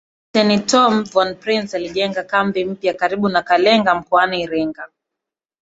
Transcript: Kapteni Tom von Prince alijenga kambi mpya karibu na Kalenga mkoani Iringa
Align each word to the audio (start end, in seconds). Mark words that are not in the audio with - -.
Kapteni 0.27 0.57
Tom 0.65 1.03
von 1.05 1.35
Prince 1.37 1.77
alijenga 1.77 2.23
kambi 2.23 2.65
mpya 2.65 2.93
karibu 2.93 3.29
na 3.29 3.41
Kalenga 3.43 3.95
mkoani 3.95 4.41
Iringa 4.41 4.89